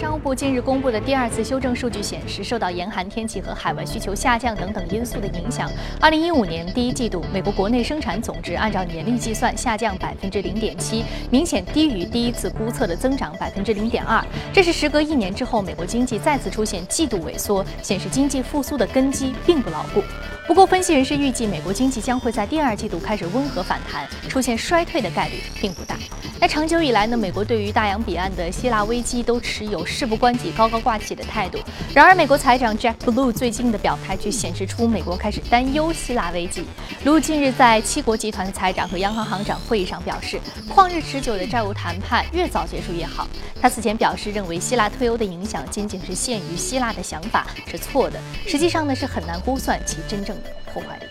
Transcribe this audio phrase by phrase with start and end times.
[0.00, 14.24] 商务部近日公布的第二次修正数据显示，受到严寒天气和海外需求下降等等因素的影响二零一五年第一季度美国国内生产总值按照年率计算下降百分之零点七，明显低于第一次估测的增长百分之零点二。
[14.54, 20.02] 这是时隔一年之后，美国经济再次出现季度萎缩，显示经济复苏的根基并不牢固。
[20.50, 25.96] 不过，分析人士预计，美国经济将会在第二季度开始温和反弹，出现衰退的概率并不大。
[26.40, 31.60] 那长久以来呢，美国对于大洋彼岸的希腊危机都持有事不关己、高高挂起的态度。
[31.94, 36.64] 然而，美国财长 Jack Lew 最近的表态却显示出美国开始担忧希腊危机。
[37.04, 43.28] Lew 近日在七国集团的财长和央行行长会议上表示，旷日持久的债务谈判越早结束越好。
[43.62, 50.34] 他此前表示，认为希腊退欧的影响仅仅是限于希腊的想法是错的，实际上呢是很难估算其真正
[50.72, 51.06] 破坏力。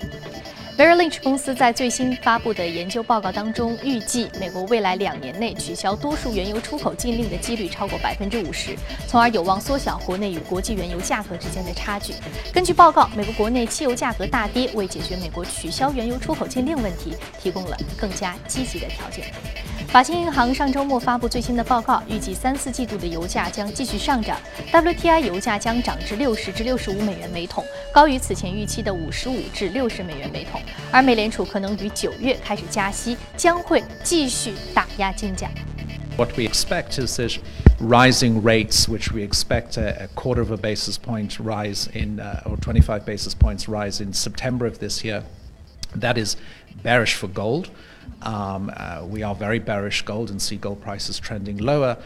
[0.77, 12.13] Merrill Lynch 公司在最新发布的研究报告当中，预计美国未来两年内取消多数原油出口禁令的几率超过百分之五十，从而有望缩小国内与国际原油价格之间的差距。
[12.53, 19.25] 根据报告，美国国内汽油价格大跌，为解决美国取消原油出口禁令问题提供了更加积极的条件。
[19.91, 24.37] 法兴银行上周末发布最新的报告，预计三四季度的油价将继续上涨
[24.71, 30.61] ，WTI 油价将涨至六十至六十五美元每桶，高于此前预期的五十五至六十美元每桶。
[30.91, 35.49] 而美联储可能于九月开始加息，将会继续打压金价。
[36.17, 37.39] What we expect is that
[37.79, 42.43] rising rates, which we expect a, a quarter of a basis point rise in, uh,
[42.45, 45.23] or 25 basis points rise in September of this year,
[45.95, 46.37] that is
[46.83, 47.69] bearish for gold.
[48.21, 51.97] Um, uh, we are very bearish gold and see gold prices trending lower.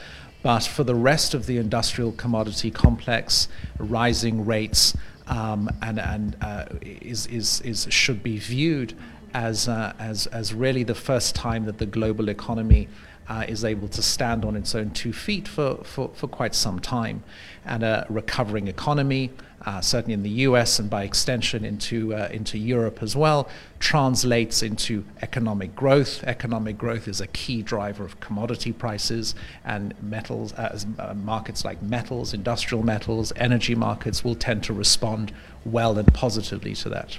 [0.44, 3.48] But for the rest of the industrial commodity complex,
[3.80, 4.96] rising rates
[5.28, 8.94] um, and, and uh, is, is, is, should be viewed
[9.34, 12.90] as, uh, as, as really the first time that the global economy
[13.28, 16.80] uh, is able to stand on its own two feet for, for, for quite some
[16.80, 17.24] time.
[17.66, 19.32] And a recovering economy,
[19.66, 23.48] uh, certainly in the US and by extension into, uh, into Europe as well,
[23.80, 26.24] translates into economic growth.
[26.24, 31.82] Economic growth is a key driver of commodity prices, and metals, uh, uh, markets like
[31.82, 35.34] metals, industrial metals, energy markets will tend to respond
[35.66, 37.18] well and positively to that.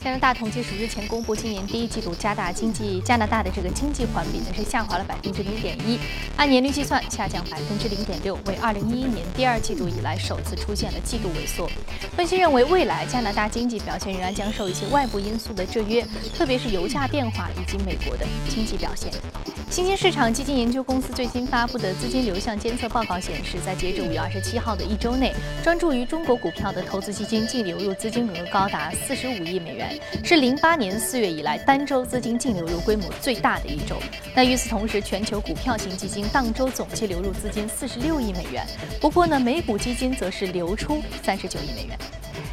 [0.00, 5.98] 加拿大统计署日前公布，今年第一季度加大经济加拿大的这个经济环比呢是下滑了百分之零点一，
[6.36, 11.70] 按年率计算下降百分之零点六，为二零一一年第二季度以来首次出现了季度萎缩。
[12.16, 16.04] 分析认为，未来加拿大经济表现仍然将受一些外部因素的制约，
[16.36, 19.12] 特别是油价变化以及美国的经济表现。
[19.72, 25.32] 新兴市场基金研究公司最新发布的资金流向监测报告显示，在截至五月二十七号的一周内，
[25.64, 33.96] 专注于中国股票的投资基金净流入资金额高达四十五亿美元，是零八年四月以来单周资金净流入规模最大的一周。
[34.34, 38.66] 那与此同时，全球股票型基金当周总计流入资金四十六亿美元，
[39.00, 41.98] 不过呢，美股基金则是流出三十九亿美元。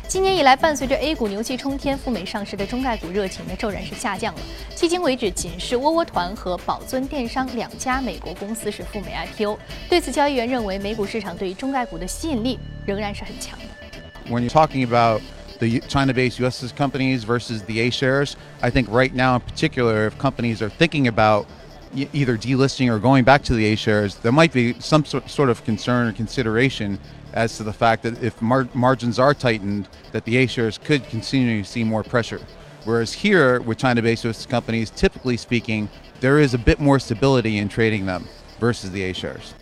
[0.10, 4.42] 今年以来，伴随着 A 股牛气冲天、赴美上市的中概股热情呢骤然是下降了。
[4.76, 9.60] 迄今为止，仅是窝窝团和宝尊电商两家美国公司是赴美 IPO。
[9.88, 14.34] 对此，交易员认为，美股市场对于中概股的吸引力仍然是很强的。
[14.34, 15.22] When you're talking about
[15.60, 16.66] the China-based U.S.
[16.76, 21.08] companies versus the A shares, I think right now in particular, if companies are thinking
[21.08, 21.46] about
[21.94, 25.64] either delisting or going back to the A shares, there might be some sort of
[25.66, 26.98] concern or consideration
[27.34, 31.04] as to the fact that if mar margins are tightened, that the A shares could
[31.10, 32.42] continue to see more pressure.
[32.86, 35.90] Whereas here, with China-based companies, typically speaking,
[36.22, 38.28] there is a bit more stability in trading them
[38.60, 39.54] versus the A shares.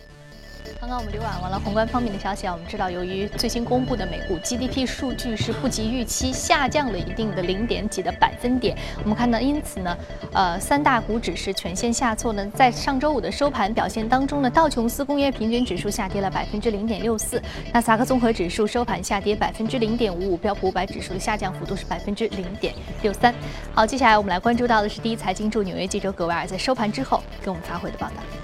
[0.88, 8.74] 刚刚我们浏览完了宏观方面的消息啊，我们知道由于最新公布的美股 GDP 数据是不及预期，下降了一定的零点几的百分点。
[9.02, 9.94] 我们看到，因此呢，
[10.32, 12.50] 呃，三大股指是全线下挫呢。
[12.54, 17.38] 在上周五的收盘表现当中呢，道琼斯工业平均指数下跌了百分之零点六四，
[17.70, 22.72] 纳斯达克综合指数收盘下跌百分之零点五五，标普五百指数的下降幅度是百分之零点
[23.02, 23.34] 六三。
[23.74, 28.37] 好，接下来我们来关注到的是第一财经驻纽约记者葛维尔在收盘之后给我们发回的报道。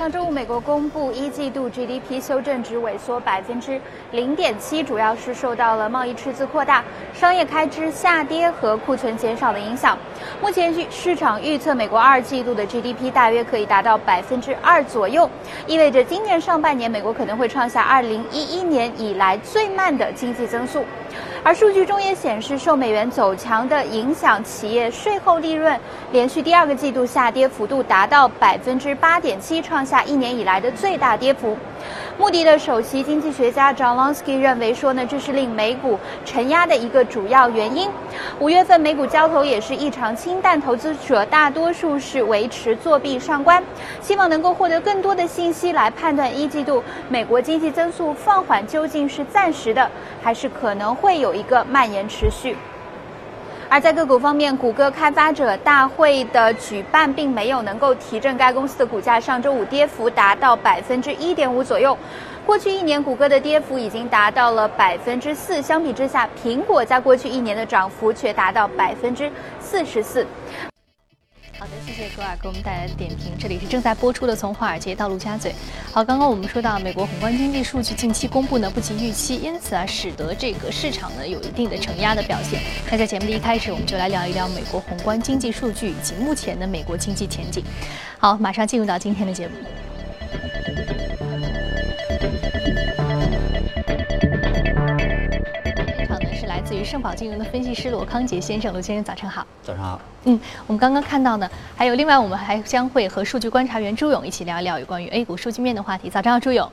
[0.00, 3.78] 上周五，美国公布一季度 GDP 修正值萎缩百分之
[4.12, 6.82] 零点七，主要是受到了贸易赤字扩大、
[7.12, 9.98] 商业开支下跌和库存减少的影响。
[10.40, 15.28] 目前据市场预测美国二季度的 GDP 大约可以达到百分之二左右，
[15.66, 20.82] 意味着今年上半年美国可能会创下二零一一年以来最慢的经济增速。
[21.42, 25.78] 而数据中也显示，受美元走强的影响，企业税后利润
[26.12, 31.56] 连续第二个季度下跌幅度达到百分之八点七，创下一年以来的最大跌幅。
[32.20, 37.88] 穆迪的首席经济学家 John Lonsky 认为说呢，这是令美股承压的一个主要原因。
[38.38, 43.64] 五月份美股交投也是异常清淡，投资者大多数是维持作弊上关，
[44.02, 49.90] 希望能够获得更多的信息来判断一季度美国经济增速放缓究竟是暂时的，
[50.22, 52.54] 还是可能会有一个蔓延持续。
[53.70, 61.96] 而在个股方面，谷歌开发者大会的举办并没有能够提振该公司的股价，上周五跌幅达到百分之一点五左右。
[62.44, 69.30] 过去一年，谷歌的跌幅已经达到了百分之四，相比之下，苹果在过去一年的涨幅却达到百分之
[69.60, 70.26] 四十四。
[71.60, 73.32] 好的，谢谢格尔给我们带来的点评。
[73.38, 75.52] 这里是正在播出的《从华尔街到陆家嘴》。
[75.92, 82.62] 好，刚刚我们说到美国宏观经济数据近期公布呢不及预期，因此啊，使得这个市场呢有一定的承压的表现。
[82.90, 87.62] 那在节目的一开始，我们就来聊一聊美国宏观经济数据以及目前的美国经济前景。
[88.18, 89.54] 好，马上进入到今天的节目。
[96.84, 99.46] 盛宝金融的分析师罗康杰先生，罗先生早上好。
[99.62, 100.00] 早上好。
[100.24, 106.08] 嗯，我们刚刚看到呢，还有另外，我们还将会和数据观察员朱勇一起聊一聊有关于 A 股数据面的话题。
[106.10, 106.70] 早上好，朱勇。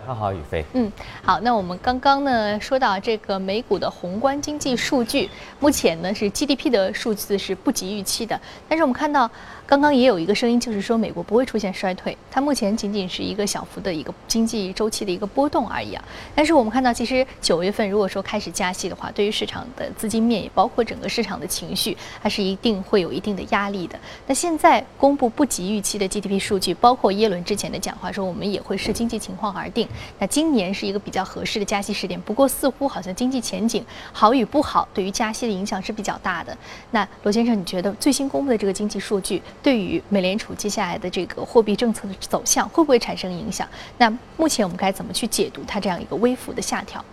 [0.00, 0.64] 早上好，宇飞。
[0.74, 0.90] 嗯，
[1.22, 5.28] 好，那我们刚刚呢说到这个美股的宏观经济数据，
[5.60, 9.30] 目前呢是 GDP 的数字是不及预期的，但是我们看到。
[9.68, 16.04] 刚刚也有一个声音，就是说美国不会出现衰退，它目前仅仅是一个小幅的一个经济周期的一个波动而已啊。
[16.36, 23.98] 但是我们看到，其实九月份如果说开始加息的话，对于市场的资金面也包括整个市场的情绪，还是一定会有一定的压力的。
[24.28, 29.88] 那现在公布不及预期的 GDP 数据，包括耶伦之前的讲话说我们也会视经济情况而定。
[30.20, 36.56] 那今年是一个比较合适的加息时点，不过似乎好像经济前景好与不好，对于加息的影响是比较大的。
[36.92, 39.42] 那罗先生，你觉得最新公布的这个经济数据？
[39.62, 43.68] 对于美联储接下来的这个货币政策的走向会不会产生影响？
[43.98, 47.04] 那目前我们该怎么去解读它这样一个微幅的下调？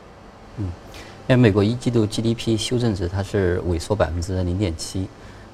[0.58, 0.66] 嗯，
[1.28, 5.08] 因为美国一季度 GDP 修正值它是萎缩百分之零点七，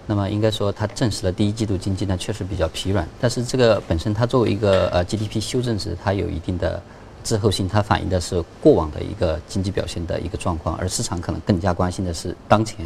[0.06, 6.82] 那么应该说它证实了第一季度经济呢确实比较疲软，但是这个本身它作为一个呃 GDP 修正值，它有一定的
[7.24, 12.86] 滞后性，它反映的是过往的一个经济表现的一个状况，而市场可能更加关心的是当前。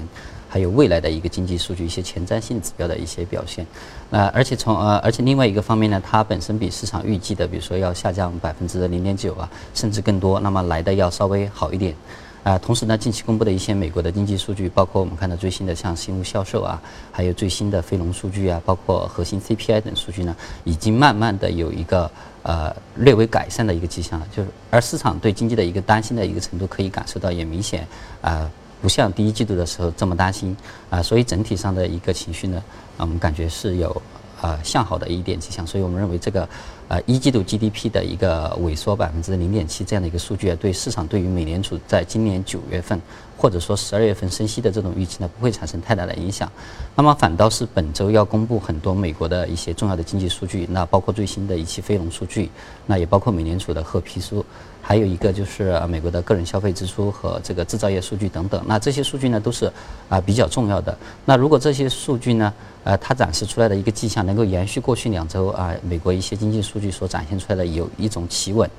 [0.53, 3.65] 还有未来的一个经济数据，一些前瞻性指标的一些表现，
[4.11, 11.95] 那而且从呃，而且另外一个方面呢，它本身比市场预计的，比如说要下降百分之零点九啊，甚至更多，那么来的要稍微好一点，
[12.43, 16.79] 啊，同时呢，近期公布的一些美国的经济数据，包括我们看到最新的像新屋销售啊，
[17.11, 20.35] 还有最新的非农数据啊，包括核心 CPI 等数据呢，
[20.65, 22.11] 已经慢慢的有一个
[22.43, 27.87] 呃略微改善的一个迹象了，就是而市场对经济的一个担心的一个程度可以感受到也明显
[28.21, 28.47] 啊。
[28.83, 30.55] 不像第一季度的时候这么担心
[30.89, 32.61] 啊，所以整体上的一个情绪呢，
[32.97, 34.01] 我们感觉是有
[34.41, 36.49] 啊向好的一点迹象，所以我们认为这个
[36.89, 43.01] 呃一季度 GDP 的一个萎缩百分之零点七这样的一个数据啊，对市场对于美联储在今年九月份
[43.37, 46.51] 或者说十二月份升息的这种预期呢，不会产生太大的影响。
[46.93, 52.51] 那么反倒是本周要公布很多美国的一些重要的经济数据，那包括最新的一期非农数据，
[52.85, 54.45] 那也包括美联储的褐皮书。
[54.85, 59.71] 还有一个就是美国的个人消费支出和这个制造业数据等等，那这些数据呢都是
[60.09, 60.95] 啊比较重要的。
[61.23, 62.53] 那如果这些数据呢，
[62.83, 68.69] 呃，它展示出来的一个迹象能够延续过去两周啊，美国一些经济数据所展现出来的有一种企稳，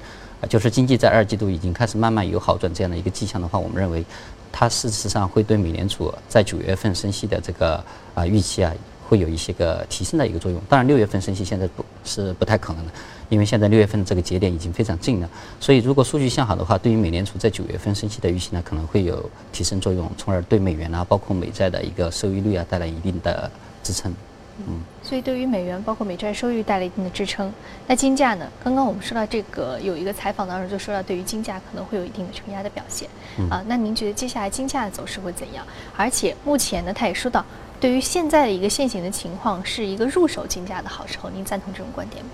[0.43, 4.05] 啊，就是经济在二季度已经开始慢慢有好转这样的一个迹象的话，我们认为
[4.53, 7.83] 它事实上会对美联储在九月份升息的这个
[8.15, 8.71] 啊预期啊
[9.09, 10.61] 会有一些个提升的一个作用。
[10.69, 12.93] 当然，六月份升息现在不是不太可能的。
[13.29, 15.29] 因为现在六月份这个节点已经非常近了，
[15.59, 23.51] 所以如果数据向好的话，对于美联储在九月份升息的预期呢，可能会有提升作用，从而对美元啊，包括美债的一个收益率啊，带来一定的
[23.82, 24.15] 支撑。
[24.56, 27.53] 嗯，所以对于美元包括美债收益率带来一定的支撑。
[27.89, 28.46] 那金价呢？
[28.63, 33.08] 刚刚我们说到这个有一个采访当中就说到，对于金价可能会有一定的承压的表现。
[33.51, 35.67] 啊，那您觉得接下来金价的走势会怎样？
[35.96, 37.44] 而且目前呢，他也说到，
[37.81, 41.29] 对于现在的一个现行的情况，是一个入手金价的好时候。
[41.31, 42.31] 您赞同这种观点吗？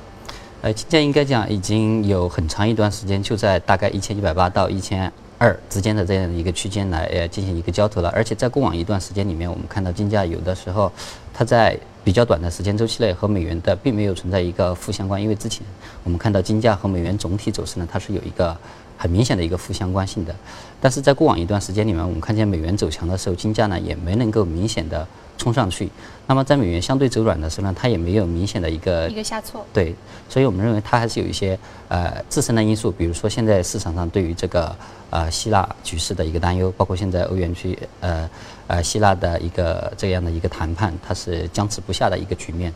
[0.62, 10.92] 呃，金价应该讲已经有很长一段时间就在大概一千一百八到一千二之间的这样的一个区间来呃进行一个交投了，而且在过往一段时间里面，我们看到金价有的时候
[11.32, 15.66] 它在比较短的时间周期内和美元的并没有存在一个负相关，因为之前
[16.04, 18.54] 我们看到金价和美元总体走势呢，它是有一个
[19.00, 20.36] 很明显的一个负相关性的，
[20.78, 25.06] 但是在过往一段时间里面，我们看见美元走强的时候，金价呢也没能够明显的。
[25.40, 25.88] 冲上去，
[26.26, 29.64] 那么在美元相对走软的时候呢，它也没有明显的一个一个下挫。
[29.72, 29.94] 对，
[30.28, 34.76] 所以我们认为它还是有一些呃自身的因素，比如说现在市场上对于这个
[35.08, 38.28] 呃希腊局势的一个担忧，包括现在欧元区呃
[38.66, 42.70] 呃希腊的一个这样的一个谈判，它是僵持不下的一个局面。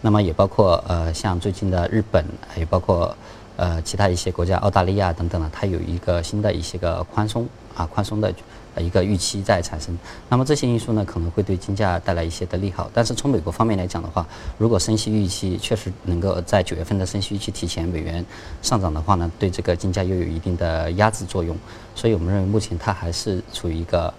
[0.00, 2.24] 那么也包括呃像最近的日本，
[2.56, 3.12] 也包括
[3.56, 8.32] 呃其他一些国家，澳大利亚等等呢，它有一个新的一些个宽松啊宽松的。
[8.76, 9.96] 一个预期在产生，
[10.28, 12.90] 那么这些因素呢可能会对金价带来一些的利好。
[12.92, 14.26] 但是从美国方面来讲的话，
[14.58, 18.26] 如果升息预期确实能够在九月份的升息预期提前，美元
[18.62, 21.56] 上涨的话呢，对这个金价又有一定的压制作用。
[21.94, 24.12] 所以我们认为目前它还是处于一个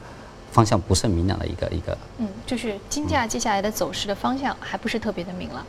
[0.53, 1.97] 方向不甚明朗的一个一个。
[2.19, 5.65] 嗯，就是金价接下来的走势的方向还不是特别的明朗。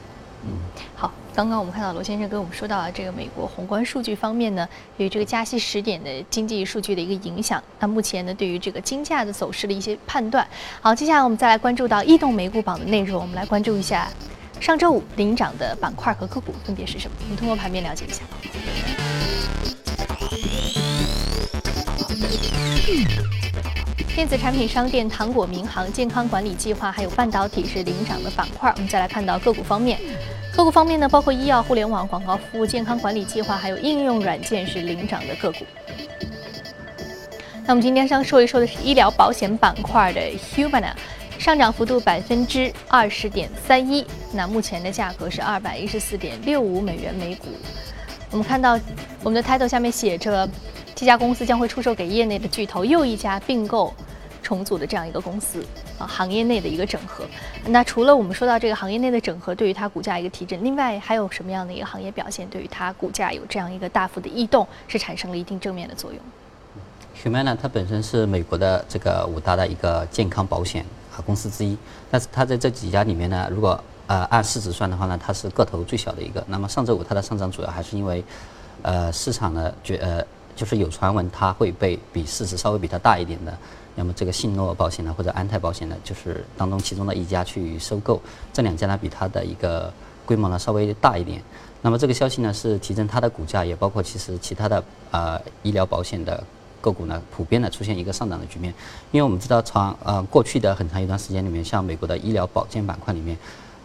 [0.94, 7.62] 好，刚刚我们看到罗先生跟我们说到了这个美国宏观数据方面呢，对于这个加息时点的经济数据的一个影响。
[7.78, 10.46] 那目前呢，对于这个金价的走势的一些判断。
[10.80, 14.08] 好，接下来我们再来关注到异动美股榜的内容，我们来关注一下
[14.60, 17.16] 上周五领涨的板块和个股分别是什么？
[17.24, 18.22] 我们通过盘面了解一下。
[24.14, 28.72] 电子产品商店、糖果、民航、健康管理计划，还有半导体是领涨的板块。
[28.74, 30.00] 我们再来看到个股方面，
[30.56, 35.66] 个股方面呢，包括医药、互联网、广告服务、健康管理计划，还有应用软件是领涨的个股。
[37.66, 40.20] 那我们今天想说一说的是医疗保险板块的
[40.54, 40.92] Humana，
[41.38, 47.48] 上涨幅度百分之二十点三一，那目前的价格是二百一十四点六五美元每股。
[48.30, 48.80] 我们看到
[49.22, 50.48] 我们的 title 下面写着，
[50.94, 53.92] 这家公司将会出售给业内的巨头，又一家并购。
[54.42, 55.66] 重组的这样一个公司
[55.98, 57.24] 啊，行业内的一个整合。
[57.66, 66.20] 那除了我们说到这个行业内的整合对于它股价一个提振，另外还有什么样的一个行业表现对于它股价有这样一个大幅的异动，是产生了一定正面的作用
[67.22, 70.84] ？Humana 它本身是美国的这个五大的一个健康保险
[71.16, 71.76] 啊公司之一，
[72.10, 76.44] 但是它在这几家里面呢，如果呃按市值算的话呢，它是个头最小的一个。
[76.46, 78.22] 那么上周五它的上涨主要还是因为
[78.82, 80.22] 呃市场呢觉呃
[80.54, 83.58] 就是有传闻它会被比市值稍微比它大一点的。
[83.96, 88.20] 那么这个信诺保险呢，或者安泰保险呢，就是当中其中的一家去收购，
[88.52, 89.92] 这两家呢比它的一个
[90.24, 91.42] 规模呢稍微大一点。
[91.82, 96.44] 那么这个消息呢是提振它的股价，也包括其实其他的呃医疗保险的
[96.80, 98.72] 个股呢普遍的出现一个上涨的局面。
[99.12, 103.36] 因为我们知道长呃过去的很长一段时间里面，像美国的医疗保健板块里面，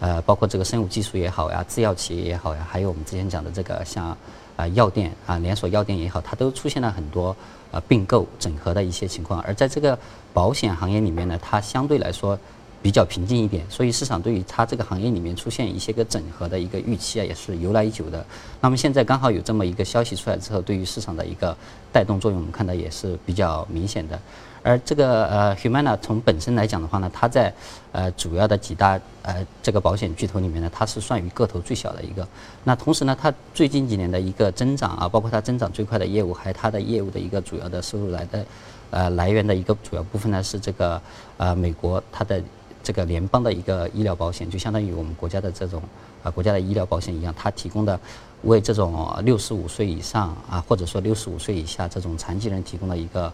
[0.02, 4.18] 呃包括这个生物技术也好呀，制药企业也好呀，还有我们之前讲的这个像
[4.58, 7.34] 啊药店啊连锁药店也好，它都出现了很多。
[7.74, 9.98] 呃，并购整合的一些情况，而在这个
[10.34, 12.38] 保险行业里面呢，它相对来说
[12.82, 18.26] 比较平静一点，所以市场对于它这个行业里面出现一些个整合的一个预期啊，也是由来已久的。
[18.60, 21.56] 那么现在刚好有这么一个消息出来之后，对于市场的一个
[21.94, 24.20] 带动作用，我们看到也是比较明显的。
[24.64, 27.52] 而这个呃，Humana 从本身来讲的话呢，它在
[27.92, 32.28] 呃主要的几大呃这个保险巨头里面呢，它是算于个头最小的一个。
[32.64, 38.46] 那同时呢，它最近几年的一个增长啊，包括它增长最快的业务，还有它的业务的一个主要的收入来的
[38.92, 41.02] 呃来源的一个主要部分呢，是这个
[41.38, 42.40] 呃美国它的
[42.84, 45.82] 这个联邦的一个医疗保险，就相当于我们国家的这种
[46.24, 48.00] 啊国家的医疗保险一样，它提供的
[48.44, 53.32] 为这种六十五岁以上啊，或者说六十五岁以下这种残疾人提供的一个。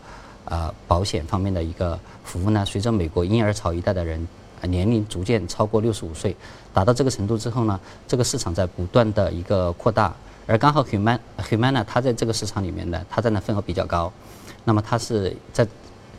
[0.50, 4.26] 呃，保险方面的一个服务呢，随着美国婴儿潮一代的人
[4.62, 6.34] 年龄逐渐超过六十五岁，
[6.74, 7.78] 达到这个程度之后呢，
[8.08, 14.10] 这个市场在不断的一个扩大，而刚好 Humana Humana 它在这个市场里面呢，它占的份额比较高，
[14.64, 15.68] 那么它是在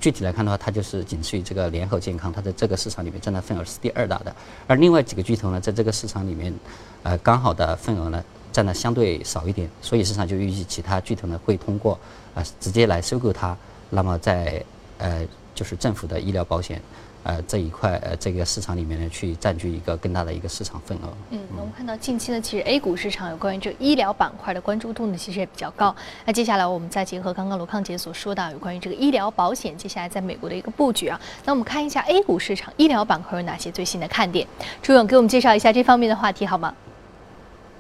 [0.01, 4.35] 具体来看的话，它就是仅次于这个联合健康，它在这个市场里面占的份额是第二大的，
[4.67, 6.55] 而另外几个巨头呢，在这个市场里面，
[7.03, 11.99] 呃，刚好的份额呢占的相对少一点，所以市场就预计其他巨头呢会通过
[12.35, 13.57] 啊直接来收购它。
[13.91, 14.63] 那么在
[14.99, 16.81] 呃，就是政府的医疗保险，
[17.25, 21.13] 呃这一块呃这个市场里面呢，去占据一个更大的一个市场份额。
[21.31, 25.95] 嗯，我们看到近期呢，其实 A 股市场有关于这医疗板块的关注度呢，其实也比较高。
[26.25, 34.47] 那接下来我们再结合刚刚罗康杰所说到有关于这个医疗保险，接下来在美国的一个布局啊，那我们看一下 A 股市场医疗板块有哪些最新的看点？
[34.81, 36.75] 朱勇给我们介绍一下这方面的话题好吗？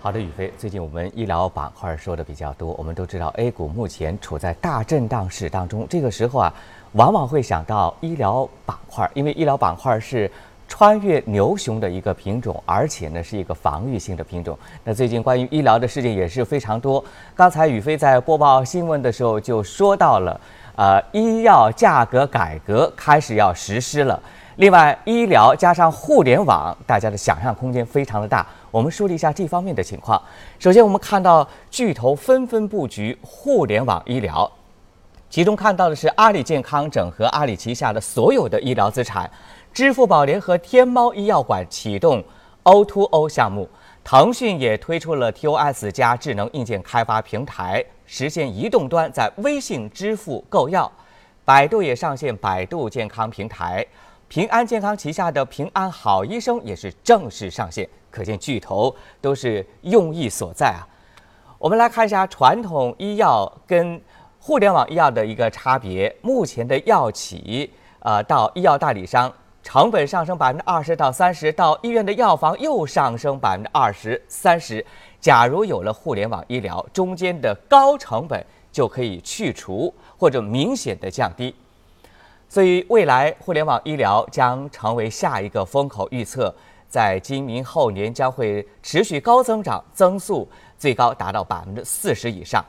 [0.00, 2.72] 好的，宇飞，最近我们医疗板块说的比较多。
[2.78, 6.54] 我们都知道，A 股目前处在大震荡市当中，这个时候啊，
[6.92, 10.30] 往往会想到医疗板块，因为医疗板块是
[10.66, 14.58] 穿越牛熊的一个品种，而且呢是一个防御性的品种。
[14.84, 17.02] 那最近关于医疗的事件也是非常多。
[17.34, 20.40] 刚才宇飞在播报新闻的时候就说到了，
[20.76, 24.20] 呃，医药价格改革开始要实施了。
[24.56, 28.44] 另外，医疗加上互联网，大家的想象空间非常的大。
[28.72, 30.20] 我们梳理一下这方面的情况。
[30.58, 34.50] 首先，我们看到巨头纷纷布局互联网医疗，
[35.30, 39.30] 其中看到的是阿里健康整合阿里旗下的所有的医疗资产，
[39.74, 42.24] 支付宝联合天猫医药馆启动
[42.64, 43.68] O2O 项目，
[44.02, 50.90] 腾讯也推出了 TOS 加智能硬件开发平台，实现移动端在微信支付购药，
[51.44, 53.86] 百度也上线百度健康平台。
[54.28, 60.88] 平安健康旗下的平安好医生也是正式上线，可见巨头都是用意所在啊。
[61.58, 64.00] 我们来看一下传统医药跟
[64.38, 66.14] 互联网医药的一个差别。
[66.22, 74.84] 目前的药企，呃，到医药代理商，成本上升百分之二十到三十；到医院的药房又上升百分之二十三十。
[75.20, 81.54] 假如有了互联网医疗，中间的高成本就可以去除或者明显的降低。
[82.48, 86.08] 所以，未来互联网医疗将成为下一个风口。
[86.10, 86.54] 预测
[86.88, 90.48] 在今明后年将会持续高增长，增速。
[90.78, 92.64] 最高达到百分之四十以上。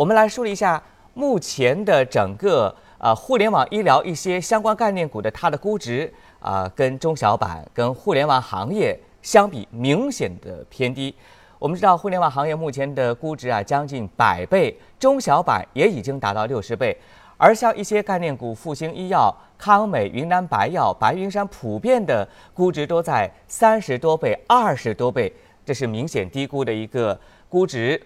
[0.00, 11.14] 我们来梳理一下目前的整个呃互联网医疗一些相关概念股的它的估值啊，跟中小板、跟互联网行业相比明显的偏低。
[11.58, 16.96] 我们知道互联网行业目前的估值啊将近百倍，中小板也已经达到六十倍，
[17.36, 25.30] 而像一些概念股复星医药、康美、云南白药、白云山，普遍的估值都在三十多倍、二十多倍。
[25.62, 28.00] 这是明显低估的一个估值。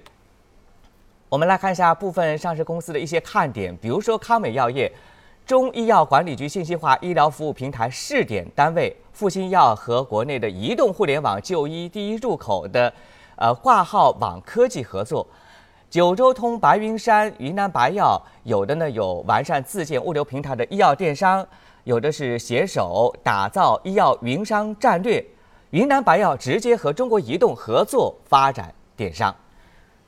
[1.35, 4.88] 我们来看一下部分上市公司的一些看点，比如说康美药业，
[5.45, 12.93] 中医药管理局信息化医疗服务平台试点单位，复星药和国内的移动互联网就医第一入口的
[13.35, 15.26] 呃挂号网科技合作，
[15.91, 21.45] 九州通、白云山、云南白药，有的呢有完善自建物流平台的医药电商，
[21.83, 25.26] 有的是携手打造医药云商战略。
[25.71, 29.35] 云南白药直接和中国移动合作发展电商。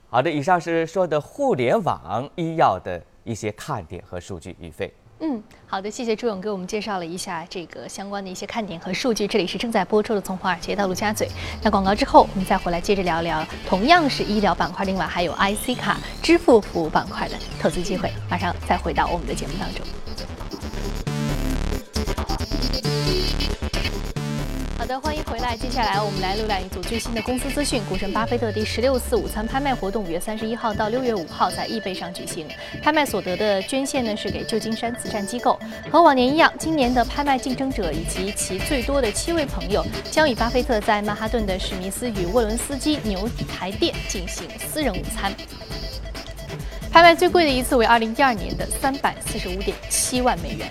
[0.09, 4.57] 好的，以上是说的互联网医药的一些看点和数据。
[4.61, 9.27] 宇飞，嗯，好的，谢谢朱勇给我们介绍了一下这个相关的一些看点和数据。
[9.27, 11.27] 这里是正在播出的《从华尔街到陆家嘴》。
[11.61, 18.11] 那广告之后，我们再回来接着聊聊同样是医疗板块，另外还有 IC 卡支付服务板块的投资机会。
[18.31, 19.85] 马上再回到我们的节目当中。
[24.87, 25.57] 好的，欢迎回来。
[25.57, 27.83] 接下来我们来浏览一组最新的公司资讯。
[27.89, 32.47] 股神巴菲特第十六次午餐拍卖活动五月三十一号到六月五号在易贝上举行。
[32.81, 35.59] 拍卖所得的捐献呢是给旧金山慈善机构。
[35.91, 45.35] 和往年一样，今年的拍卖竞争者以及其最多的七位朋友将与巴菲特在曼哈顿的史密斯与沃伦斯基牛排店进行私人午餐。
[46.93, 50.71] 拍卖最贵的一次为二零一二年的三百四十五点七万美元。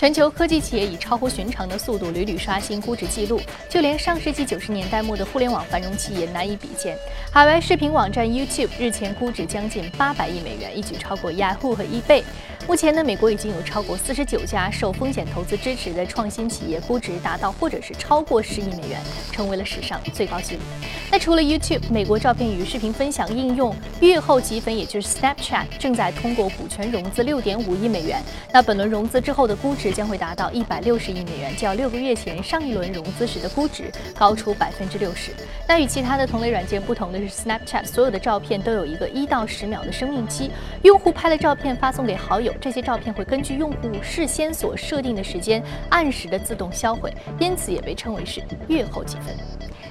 [0.00, 6.96] 全球科技企业以超乎寻常的速度屡屡刷新估值记录，就连上世纪九十年代末的互联网繁荣期也难以比肩。
[7.30, 12.22] 海外视频网站 YouTube 日前估值将近八百亿美元，一举超过 Yahoo 和 eBay。
[12.70, 19.00] 目前呢，美国已经有超过四十九家受风险投资支持的创新企业估值达到或者是超过十亿美元，
[19.32, 20.62] 成为了史上最高纪录。
[21.10, 28.22] 那除了 YouTube，美国照片与视频分享应用月后积分，也就是 Snapchat，正在通过股权融资六点五亿美元。
[28.52, 29.90] 那本轮融资之后的估值。
[29.90, 35.32] 将会达到一百六十亿美元，较六个月前上一轮融资时的估值高出百分之六十。
[35.66, 40.52] 那与其他的同类软件不同的是，Snapchat 所有的照片都有一个一到十秒的生命期，
[40.84, 49.34] 用户拍了照片发送给好友，这些照片会根据用户事先所设定的时间按时的自动销毁，因此也被称为是月后积分。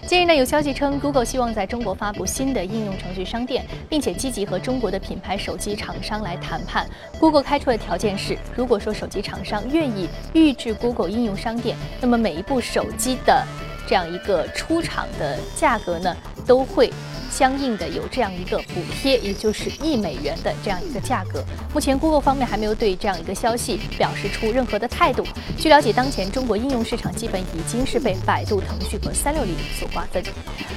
[0.05, 6.88] 近日呢，有消息称，Google 希望在中国发布新的应用程序商店，并且积极和中国的品牌手机厂商来谈判。
[7.19, 13.45] Google 开出的条件是，如果说手机厂商愿意预置 Google 应用商店，那么每一部手机的
[13.88, 16.15] 这样一个出厂的价格呢，
[16.47, 16.91] 都会。
[17.39, 21.41] 相应的有这样一个补贴，也就是一美元的这样一个价格。
[21.73, 25.25] 目前，Google 方面还没有对这样一个消息表示出任何的态度。
[25.58, 30.21] 据了解，当前中国应用市场基本已经是被百度、腾讯和三六零所瓜分。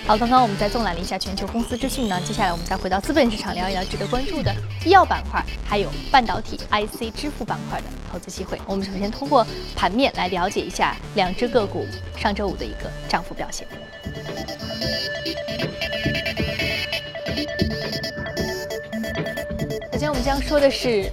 [0.07, 4.55] 好，刚刚我们在纵览了一下全球公司资讯呢，接下来我们再回到资本市场聊一聊值得关注的
[4.87, 8.57] 医药板块，还有半导体 IC 支付板块的投资机会。
[8.69, 9.45] 我们首先通过
[9.75, 11.85] 盘面来了解一下两只个股
[12.17, 13.67] 上周五的一个涨幅表现。
[20.03, 21.09] 首先，我们将说的是。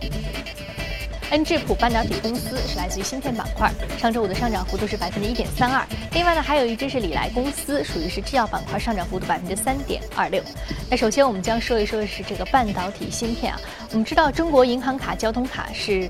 [1.32, 5.86] 恩智浦半导体公司是来自于芯片板块，上周五的上涨幅度是百分之一点三二。
[6.14, 10.42] 另外呢，还有一只是礼来公司，属于是制药板块，上涨幅度百分之三点二六。
[10.90, 13.60] 那首先我们将说一说的是这个半导体芯片啊。
[13.92, 16.10] 我们知道中国银行卡、交通卡是，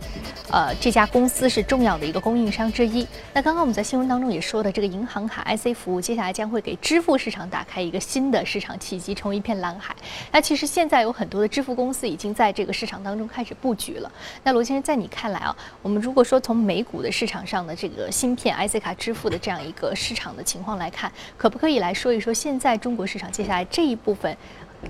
[0.51, 3.05] 呃，这家公司是重要的一个供应商之一。
[3.33, 9.93] 那刚刚我们在新闻当中也说的，这个银行卡 IC 服务接下来将会给支付市场打开一个新的市场契机，成为一片蓝海。
[10.31, 14.09] 那其实现在有很多的支付公司已经在这个市场当中开始布局了。
[14.43, 24.35] 那罗先生，在你看来啊，我们如果说从美股的市场上的这个芯片 IC 卡支付的这样一个市场的情况来看，可不可以来说一说现在中国市场接下来这一部分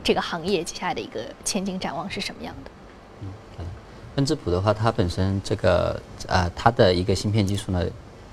[0.04, 2.72] 这个行业接下来的一个前景展望是什么样的？
[3.60, 3.66] 嗯，
[4.18, 7.84] 恩智浦的话，它本身这个呃，它的一个芯片技术呢，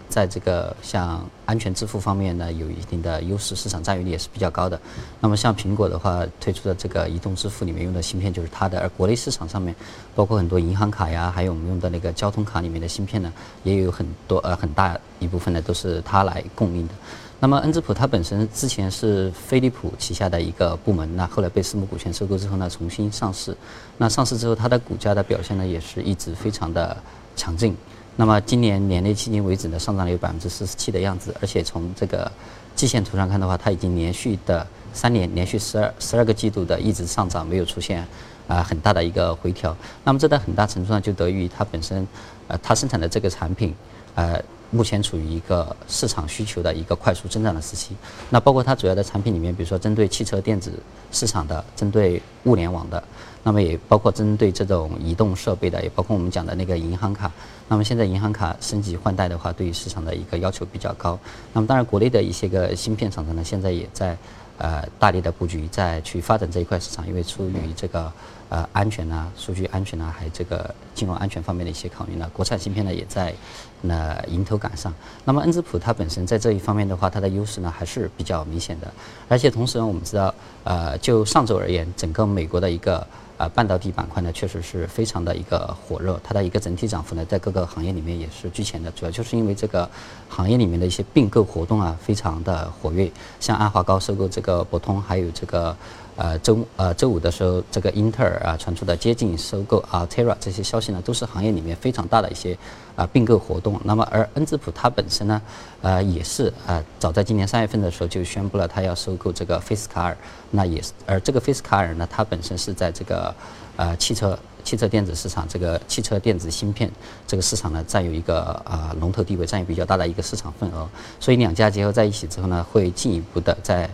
[0.09, 4.81] 在这个像安全支付方面呢，有一定的优势，市场占有率也是比较高的。
[5.21, 9.75] 那么像苹果的话，推出的这个移动支付里面用的芯片就是它的，而国内市场上面，
[10.15, 13.33] 包括很多银行卡呀，还有我们用的那个交通卡里面的芯片呢，
[13.65, 16.95] 也有很多呃很大一部分呢都是它来供应的。
[17.39, 23.55] 那么恩智浦它本身之前是飞利浦旗下的一个部门，那后来被私募股权收购之后呢，重新上市。
[23.99, 26.97] 那上市之后，它的股价的表现呢，也是一直非常的
[27.37, 27.77] 强劲。
[28.17, 32.31] 那么今年年内迄今为止呢，上涨了有百分之四十七的样子，而且从这个
[32.75, 38.07] 季线图上看的话，它已经连续的三年连续十二十二个季度的一直上涨，没有出现
[38.49, 39.77] 啊很大的一个回调。
[40.03, 42.07] 那么这在很大程度上就得益于它本身，
[42.49, 43.75] 呃，它生产的这个产品，
[44.15, 44.43] 呃。
[44.73, 47.95] 目前处于一个市场需求的一个快速增长的时期。
[48.31, 50.73] 那包括它主要的产品里面，比如说针对汽车电子
[51.13, 53.01] 市场的，针对物联网的，
[53.47, 57.31] 那么也包括针对这种移动设备的，也包括我们讲的那个银行卡。
[57.69, 61.17] 那么现在银行卡升级换代的话，对于市场的一个要求比较高。
[61.53, 64.19] 那么当然，国内的一些个芯片厂商呢，现在也在
[64.59, 68.13] 呃大力的布局，在去发展这一块市场，因为出于这个。
[68.49, 73.35] 呃，安全呐，数据安全呐，还有这个金融安全方面的一些考虑呢，国产芯片呢也在
[73.81, 74.95] 那迎头赶上。
[75.25, 78.87] 那么恩智浦它本身在这一方面的话，它的优势呢还是比较明显的。
[79.29, 80.33] 而且同时呢，我们知道，
[80.63, 83.05] 呃，就上周而言，整个美国的一个
[83.39, 88.91] 呃半导体板块呢，确实是非常的一个火热，它的一个整体涨幅呢，在各个行业里面也是居前的。
[88.93, 89.89] 主要就是因为这个
[90.29, 95.77] 行业里面的一些并购活动啊，非常的活跃，像安华高收购这个博通，还有这个。
[96.19, 102.57] 呃，周呃周五的时候，这个英特尔啊传出的接近收购啊 Terra 这些消息呢，都是行业里面非常大的一些
[102.97, 103.81] 啊并购活动。
[103.85, 105.41] 那么而恩智浦它本身呢，
[105.83, 110.17] 呃也是啊早在今年三月份的时候就宣布了它要收购这个菲斯卡尔。
[110.51, 113.33] 那也是，而这个菲斯卡尔呢，它本身是在这个
[113.77, 116.91] 呃汽车汽车电子市场这个汽车电子芯片
[117.27, 120.89] 这个市场呢，占有一个啊龙头地位，占有比较大的一个市场份额。
[121.21, 123.89] 所以两家结合在一起之后呢，会进一步的在。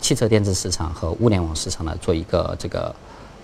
[0.00, 2.94] 汽车电子市场和物联网市场呢，做一个这个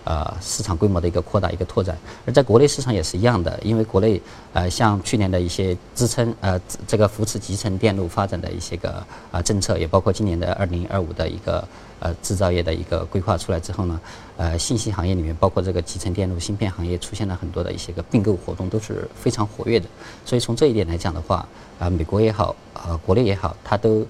[0.05, 4.21] 呃市场规模的一个扩大一个拓展，而在国内市场也是一样的，因为国内
[4.53, 11.67] 呃像去年的一些支撑呃这个扶持集成电路发展的一些个啊政策，也包括今年的二零二五的一个
[12.01, 14.01] 呃制造业的一个规划出来之后呢，
[14.37, 19.89] 呃信息行业里面包括这个集成电路芯片行业出现了很多的一些个并购活动，都是非常活跃的。
[20.25, 21.47] 所以从这一点来讲的话，
[21.79, 24.07] 啊美国也好，呃国内也好，它都。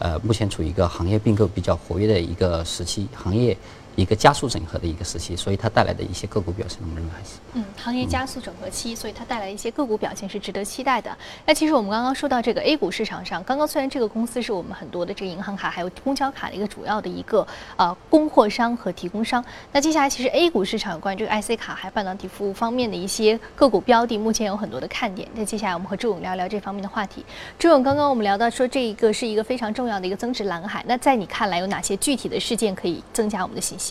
[0.00, 3.58] 呃，目前处于一个行业并购比较活跃的一个时期，行业。
[3.98, 11.10] 一个加速整合的一个时期，所以它带来的一些个股表现，我们认为还是嗯，行业加速整合期，所以它带来一些个股表现是值得期待的。
[11.44, 17.44] 那其实我们刚刚说到这个 A 股市场上，刚刚虽然这个公司是我们很多的这个银行卡还有公交卡的一个主要的一个
[17.76, 25.28] 呃供货商和提供商，那接下来其实 A 股市场有关这个 IC 卡还有半导体服务方面的一些个股标的，目前有很多的看点。
[25.34, 27.24] 那接下来我们和朱勇聊聊这方面的话题。
[27.58, 33.87] 朱勇，刚刚我们聊到说这一个是一个非常重要的一个增值蓝海，那在你看来有哪些具体的事件可以增加我们的信心？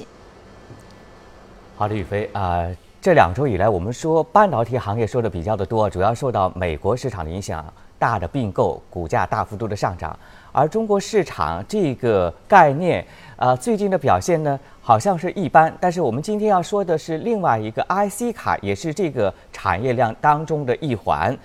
[1.80, 2.66] 好的，宇飞啊，
[3.00, 7.64] 这两周以来，我们说半导体行业说的比较的多，主要受到美国市场的影响，
[8.00, 10.18] 大的并购，股价大幅度的上涨。
[10.52, 15.72] 而中国市场这个概念，啊，最近的表现呢，好像是一般。
[15.80, 21.38] 但是我们今天要说的是另外一个 IC 卡，也是这个产业链当中的一环。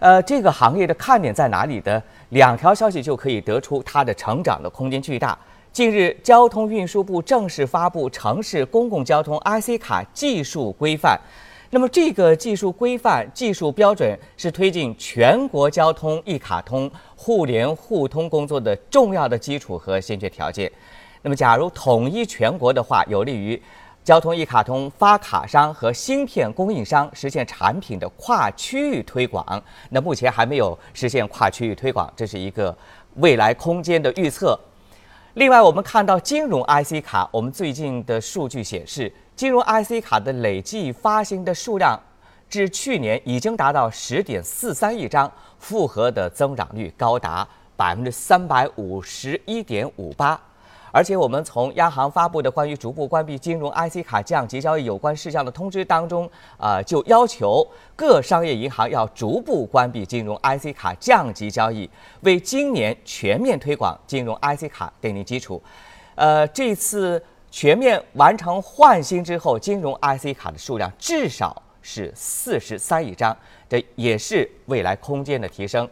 [0.00, 2.02] 呃，这个行业的看点在哪里的？
[2.28, 5.38] 两条消息就可以得出它的成长的空间巨大。
[5.72, 11.18] 近日，交通运输部正式发布《城市公共交通 IC 卡技术规范》。
[11.70, 20.70] 那么，这个技术规范、技术标准是推进全国交通一卡通互联互通工作的重要的基础和先决条件。
[21.22, 23.58] 那么，假如统一全国的话，有利于
[24.04, 29.62] 交通一卡通发卡商和芯片供应商实现产品的跨区域推广。
[29.88, 32.76] 那目前还没有实现跨区域推广，这是一个
[33.14, 34.60] 未来空间的预测。
[35.34, 41.98] 另外，我们看到金融 IC 卡，我们最近的数据显示，金融 IC 卡的累计发行的数量，
[42.50, 50.38] 至去年已经达到十点四三亿张，复合的增长率高达百分之三百五十一点五八。
[50.94, 61.88] 而且，我们从央行发布的关于逐步关闭金融 IC 卡降级交易有关事项的通知当中，啊，就要求各商业银行要逐步关闭金融 IC 卡降级交易，
[62.20, 65.62] 为今年全面推广金融 IC 卡奠定基础。
[66.14, 73.34] 呃，这次全面完成换新之后，金融 IC 卡的数量至少是四十三亿张，
[73.66, 75.88] 这也是未来空间的提升。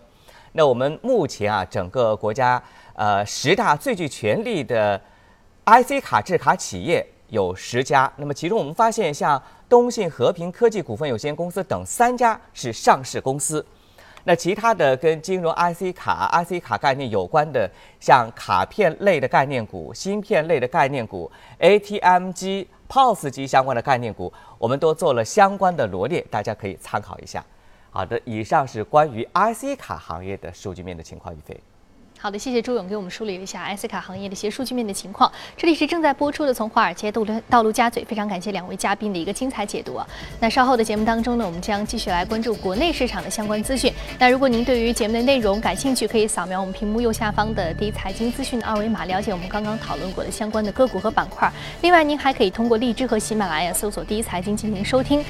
[0.53, 2.63] 那我们目前啊，整个国家。
[3.01, 5.01] 呃，十大最具权力的
[5.65, 13.65] IC 卡制卡企业有十家，那么其中我们发现，像东信和平科技股份有限公司等三家是上市公司。
[14.25, 17.67] 那其他的跟金融 IC 卡、IC 卡概念有关的，
[17.99, 27.43] 像卡片类的概念股、芯片类的概念股、ATM 机、POS 机相关的概念股，我们都做了相关的罗列，大家可以参考一下。
[27.91, 31.59] 好的，以上是关于 IC 卡行业的数据面的情况，宇飞。
[32.23, 35.33] 好的，谢谢朱勇给我们梳理了一下 IC 卡行业的一些数据面的情况。
[35.57, 40.07] 这里是正在播出的《从华尔街到陆到陆家嘴》，非常感谢两位嘉宾的一个精彩解读啊。
[40.39, 43.91] 那稍后的节目当中呢，我们将继续来关注国内市场的相关资讯。
[44.19, 51.51] 那如果您对于节目的内容感兴趣，可以扫描我们屏幕右下方的第一财经资讯的二维码，了解我们刚刚讨论过的相关的个股和板块。
[51.81, 55.25] 另外，您还可以通过荔枝和喜马拉雅搜索“第一财经”进行收听。